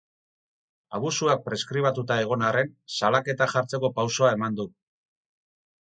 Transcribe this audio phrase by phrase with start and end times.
[0.99, 4.71] Abusuak preskribatuta egon arren, salaketa jartzeko pausoa eman du.